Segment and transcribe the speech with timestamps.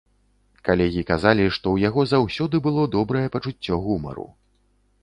[0.69, 4.27] Калегі казалі, што ў яго заўсёды было добрае пачуццё гумару.